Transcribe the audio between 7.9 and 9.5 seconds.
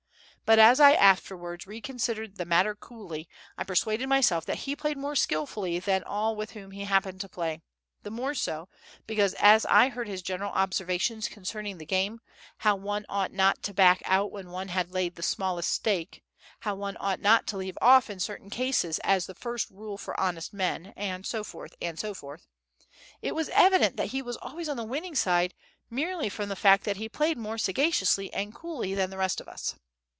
the more so, because